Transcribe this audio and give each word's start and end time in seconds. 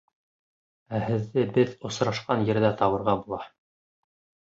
Ә 0.97 1.01
һеҙҙе 1.09 1.45
беҙ 1.59 1.77
осрашҡан 1.91 2.49
ерҙә 2.51 2.75
табырға 2.83 3.19
була. 3.25 3.43